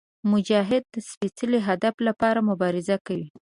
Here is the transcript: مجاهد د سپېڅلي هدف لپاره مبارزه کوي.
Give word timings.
مجاهد 0.31 0.83
د 0.93 0.95
سپېڅلي 1.09 1.59
هدف 1.67 1.95
لپاره 2.07 2.39
مبارزه 2.49 2.97
کوي. 3.07 3.27